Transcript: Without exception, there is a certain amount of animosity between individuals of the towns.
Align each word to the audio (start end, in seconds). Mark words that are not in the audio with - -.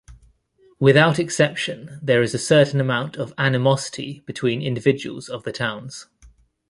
Without 0.79 1.19
exception, 1.19 1.99
there 2.01 2.23
is 2.23 2.33
a 2.33 2.39
certain 2.39 2.81
amount 2.81 3.17
of 3.17 3.35
animosity 3.37 4.23
between 4.25 4.59
individuals 4.59 5.29
of 5.29 5.43
the 5.43 5.51
towns. 5.51 6.07